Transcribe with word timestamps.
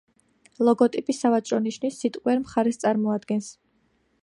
ლოგოტიპი 0.67 1.15
სავაჭრო 1.17 1.59
ნიშნის 1.67 2.01
სიტყვიერ 2.05 2.41
მხარეს 2.47 2.83
წარმოადგენს. 2.85 3.55